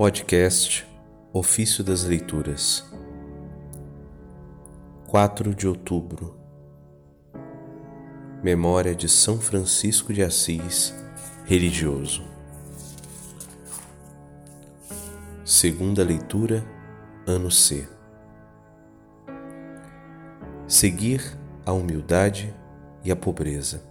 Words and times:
Podcast 0.00 0.88
Ofício 1.30 1.84
das 1.84 2.04
Leituras 2.04 2.90
4 5.08 5.54
de 5.54 5.68
outubro 5.68 6.40
Memória 8.42 8.94
de 8.94 9.10
São 9.10 9.38
Francisco 9.38 10.10
de 10.10 10.22
Assis, 10.22 10.94
religioso. 11.44 12.22
Segunda 15.44 16.02
leitura, 16.02 16.64
ano 17.26 17.50
C. 17.50 17.86
Seguir 20.66 21.38
a 21.66 21.72
humildade 21.74 22.54
e 23.04 23.12
a 23.12 23.16
pobreza. 23.16 23.82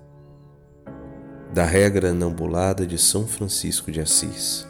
Da 1.53 1.65
regra 1.65 2.11
nambulada 2.15 2.87
de 2.87 2.97
São 2.97 3.27
Francisco 3.27 3.91
de 3.91 4.01
Assis. 4.01 4.68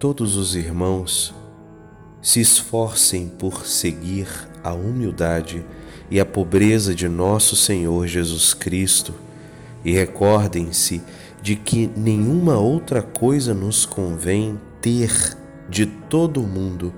Todos 0.00 0.34
os 0.34 0.54
irmãos 0.54 1.34
se 2.22 2.40
esforcem 2.40 3.28
por 3.28 3.66
seguir 3.66 4.26
a 4.64 4.72
humildade 4.72 5.62
e 6.10 6.18
a 6.18 6.24
pobreza 6.24 6.94
de 6.94 7.06
nosso 7.06 7.54
Senhor 7.54 8.06
Jesus 8.06 8.54
Cristo 8.54 9.12
e 9.84 9.92
recordem-se 9.92 11.02
de 11.42 11.54
que 11.54 11.86
nenhuma 11.94 12.58
outra 12.58 13.02
coisa 13.02 13.52
nos 13.52 13.84
convém 13.84 14.58
ter 14.80 15.36
de 15.68 15.84
todo 15.84 16.42
o 16.42 16.46
mundo 16.46 16.94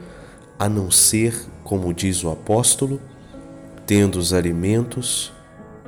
a 0.57 0.69
não 0.69 0.89
ser, 0.89 1.35
como 1.65 1.93
diz 1.93 2.23
o 2.23 2.31
apóstolo, 2.31 3.01
tendo 3.85 4.17
os 4.17 4.33
alimentos 4.33 5.33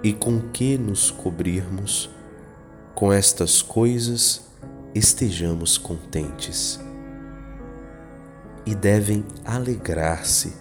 e 0.02 0.12
com 0.12 0.40
que 0.52 0.76
nos 0.76 1.12
cobrirmos, 1.12 2.10
com 2.92 3.12
estas 3.12 3.62
coisas 3.62 4.40
estejamos 4.92 5.78
contentes. 5.78 6.80
E 8.66 8.74
devem 8.74 9.24
alegrar-se 9.44 10.54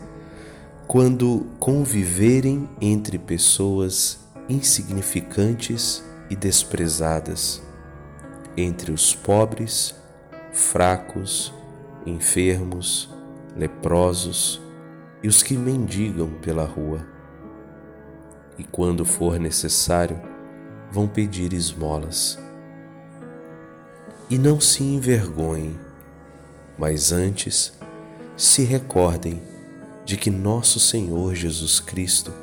quando 0.88 1.48
conviverem 1.60 2.70
entre 2.80 3.18
pessoas 3.18 4.20
insignificantes 4.50 6.04
e 6.30 6.36
desprezadas, 6.36 7.62
entre 8.58 8.92
os 8.92 9.16
pobres, 9.16 9.96
fracos, 10.52 11.54
enfermos, 12.06 13.10
leprosos 13.56 14.62
e 15.22 15.28
os 15.28 15.42
que 15.42 15.56
mendigam 15.56 16.30
pela 16.42 16.66
rua. 16.66 17.06
E 18.58 18.64
quando 18.64 19.06
for 19.06 19.40
necessário, 19.40 20.22
vão 20.92 21.08
pedir 21.08 21.54
esmolas. 21.54 22.38
E 24.30 24.38
não 24.38 24.60
se 24.60 24.84
envergonhem, 24.84 25.80
mas 26.78 27.12
antes 27.12 27.74
se 28.36 28.64
recordem 28.64 29.42
de 30.04 30.18
que 30.18 30.32
nosso 30.32 30.80
Senhor 30.80 31.36
Jesus 31.36 31.80
Cristo, 31.80 32.34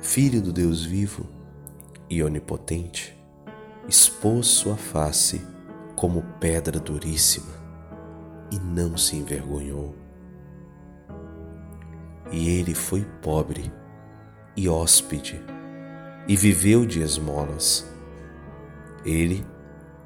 Filho 0.00 0.40
do 0.40 0.52
Deus 0.52 0.84
vivo 0.84 1.26
e 2.08 2.22
onipotente, 2.22 3.16
expôs 3.88 4.46
sua 4.46 4.76
face 4.76 5.44
como 5.96 6.22
pedra 6.38 6.78
duríssima 6.78 7.52
e 8.52 8.58
não 8.58 8.96
se 8.96 9.16
envergonhou. 9.16 9.94
E 12.30 12.48
ele 12.48 12.74
foi 12.74 13.04
pobre 13.20 13.72
e 14.56 14.68
hóspede 14.68 15.42
e 16.28 16.36
viveu 16.36 16.86
de 16.86 17.00
esmolas. 17.00 17.84
Ele 19.04 19.44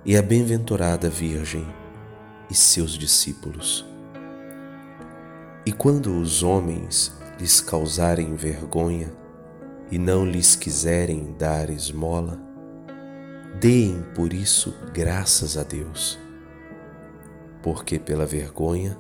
e 0.05 0.17
a 0.17 0.23
bem-aventurada 0.23 1.11
Virgem 1.11 1.67
e 2.51 2.55
seus 2.55 2.93
discípulos. 2.93 3.90
E 5.71 5.73
quando 5.73 6.19
os 6.19 6.43
homens 6.43 7.13
lhes 7.39 7.61
causarem 7.61 8.35
vergonha 8.35 9.09
e 9.89 10.01
não 10.01 10.27
lhes 10.27 10.57
quiserem 10.57 11.33
dar 11.39 11.71
esmola, 11.71 12.41
deem 13.61 14.03
por 14.13 14.33
isso 14.33 14.75
graças 14.93 15.57
a 15.57 15.63
Deus, 15.63 16.19
porque 17.63 18.01
pela 18.01 18.27
vergonha 18.27 18.99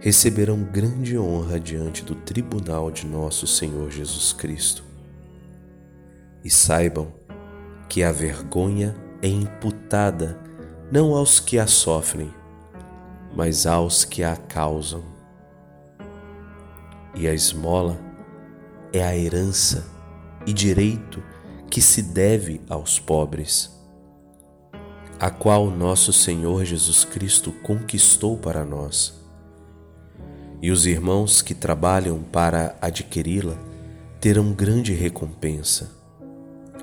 receberão 0.00 0.64
grande 0.64 1.16
honra 1.16 1.60
diante 1.60 2.04
do 2.04 2.16
tribunal 2.16 2.90
de 2.90 3.06
nosso 3.06 3.46
Senhor 3.46 3.88
Jesus 3.88 4.32
Cristo. 4.32 4.82
E 6.42 6.50
saibam 6.50 7.06
que 7.88 8.02
a 8.02 8.10
vergonha 8.10 8.96
é 9.22 9.28
imputada 9.28 10.40
não 10.90 11.14
aos 11.14 11.38
que 11.38 11.56
a 11.56 11.68
sofrem, 11.68 12.34
mas 13.32 13.64
aos 13.64 14.04
que 14.04 14.24
a 14.24 14.34
causam 14.34 15.13
e 17.14 17.28
a 17.28 17.34
esmola 17.34 17.98
é 18.92 19.02
a 19.02 19.16
herança 19.16 19.86
e 20.46 20.52
direito 20.52 21.22
que 21.70 21.80
se 21.80 22.02
deve 22.02 22.60
aos 22.68 22.98
pobres, 22.98 23.70
a 25.18 25.30
qual 25.30 25.70
nosso 25.70 26.12
Senhor 26.12 26.64
Jesus 26.64 27.04
Cristo 27.04 27.52
conquistou 27.62 28.36
para 28.36 28.64
nós. 28.64 29.20
E 30.60 30.70
os 30.70 30.86
irmãos 30.86 31.42
que 31.42 31.54
trabalham 31.54 32.22
para 32.22 32.76
adquiri-la 32.80 33.56
terão 34.20 34.52
grande 34.52 34.92
recompensa 34.92 35.90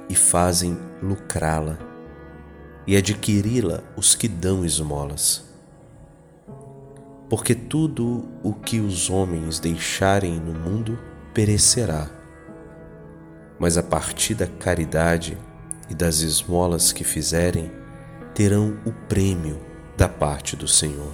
e 0.08 0.16
fazem 0.16 0.78
lucrá-la 1.02 1.78
e 2.86 2.98
adquiri-la 2.98 3.84
os 3.96 4.16
que 4.16 4.28
dão 4.28 4.66
esmolas 4.66 5.51
porque 7.32 7.56
tudo 7.56 8.28
o 8.44 8.54
que 8.54 8.82
os 8.82 9.10
homens 9.10 9.58
deixarem 9.58 10.38
no 10.38 10.52
mundo 10.52 11.00
perecerá. 11.34 12.10
Mas 13.58 13.78
a 13.78 13.84
partir 13.84 14.36
da 14.36 14.48
caridade 14.48 15.38
e 15.90 15.96
das 15.96 16.20
esmolas 16.20 16.92
que 16.92 17.06
fizerem, 17.06 17.72
terão 18.36 18.78
o 18.86 18.92
prêmio 19.08 19.62
da 19.96 20.10
parte 20.10 20.58
do 20.58 20.68
Senhor. 20.68 21.14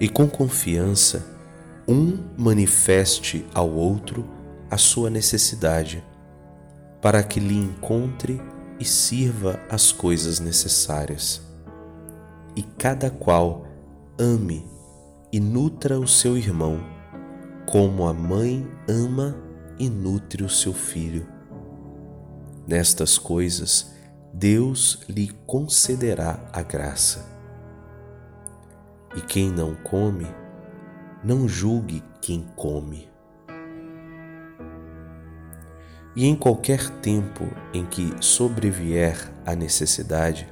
E 0.00 0.08
com 0.08 0.28
confiança, 0.28 1.24
um 1.86 2.18
manifeste 2.36 3.46
ao 3.54 3.70
outro 3.70 4.28
a 4.68 4.76
sua 4.76 5.08
necessidade, 5.10 6.02
para 7.00 7.22
que 7.22 7.38
lhe 7.38 7.56
encontre 7.56 8.42
e 8.80 8.84
sirva 8.84 9.60
as 9.70 9.92
coisas 9.92 10.40
necessárias 10.40 11.46
e 12.56 12.62
cada 12.62 13.10
qual 13.10 13.66
ame 14.18 14.66
e 15.30 15.38
nutra 15.38 16.00
o 16.00 16.08
seu 16.08 16.36
irmão, 16.36 16.80
como 17.66 18.08
a 18.08 18.14
mãe 18.14 18.66
ama 18.88 19.36
e 19.78 19.90
nutre 19.90 20.42
o 20.42 20.48
seu 20.48 20.72
filho. 20.72 21.28
Nestas 22.66 23.18
coisas, 23.18 23.94
Deus 24.32 25.00
lhe 25.08 25.28
concederá 25.46 26.40
a 26.52 26.62
graça. 26.62 27.24
E 29.14 29.20
quem 29.20 29.50
não 29.50 29.74
come, 29.74 30.26
não 31.22 31.46
julgue 31.48 32.02
quem 32.20 32.46
come. 32.56 33.08
E 36.14 36.26
em 36.26 36.34
qualquer 36.34 36.88
tempo 37.00 37.44
em 37.74 37.84
que 37.84 38.14
sobrevier 38.20 39.30
a 39.44 39.54
necessidade, 39.54 40.48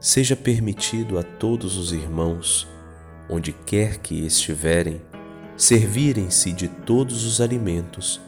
seja 0.00 0.34
permitido 0.34 1.18
a 1.18 1.22
todos 1.22 1.76
os 1.76 1.92
irmãos, 1.92 2.66
onde 3.28 3.52
quer 3.52 3.98
que 3.98 4.26
estiverem, 4.26 5.02
servirem-se 5.56 6.52
de 6.52 6.68
todos 6.68 7.24
os 7.24 7.40
alimentos 7.40 8.18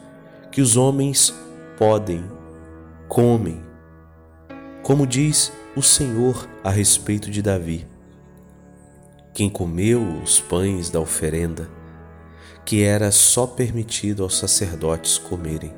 que 0.51 0.61
os 0.61 0.77
homens 0.77 1.33
podem, 1.77 2.23
comem, 3.07 3.59
como 4.83 5.07
diz 5.07 5.51
o 5.75 5.81
Senhor 5.81 6.47
a 6.63 6.69
respeito 6.69 7.31
de 7.31 7.41
Davi. 7.41 7.87
Quem 9.33 9.49
comeu 9.49 10.21
os 10.21 10.39
pães 10.39 10.91
da 10.91 10.99
oferenda, 10.99 11.67
que 12.63 12.83
era 12.83 13.11
só 13.11 13.47
permitido 13.47 14.21
aos 14.21 14.37
sacerdotes 14.37 15.17
comerem. 15.17 15.73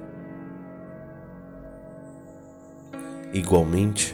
Igualmente, 3.33 4.13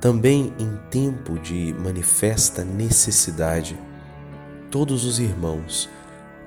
também 0.00 0.54
em 0.58 0.76
tempo 0.90 1.38
de 1.38 1.74
manifesta 1.74 2.64
necessidade, 2.64 3.78
todos 4.70 5.04
os 5.04 5.18
irmãos 5.18 5.90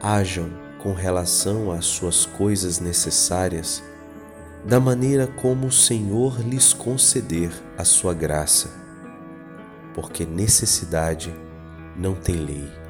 hajam 0.01 0.49
com 0.79 0.93
relação 0.93 1.71
às 1.71 1.85
suas 1.85 2.25
coisas 2.25 2.79
necessárias, 2.79 3.83
da 4.65 4.79
maneira 4.79 5.27
como 5.27 5.67
o 5.67 5.71
Senhor 5.71 6.39
lhes 6.41 6.73
conceder 6.73 7.51
a 7.77 7.85
sua 7.85 8.13
graça, 8.13 8.69
porque 9.93 10.25
necessidade 10.25 11.33
não 11.95 12.15
tem 12.15 12.35
lei. 12.35 12.82